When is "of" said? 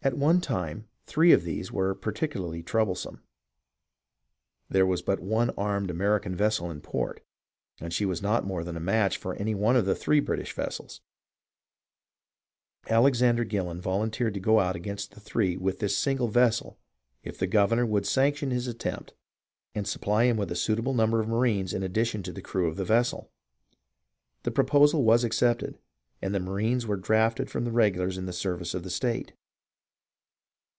1.32-1.42, 9.74-9.86, 21.18-21.26, 22.68-22.76, 28.74-28.84